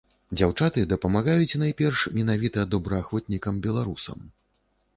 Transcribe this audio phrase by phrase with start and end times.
[0.37, 4.19] Дзяўчаты дапамагаюць найперш менавіта добраахвотнікам-беларусам.